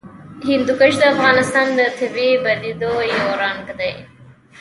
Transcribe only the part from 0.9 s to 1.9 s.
د افغانستان د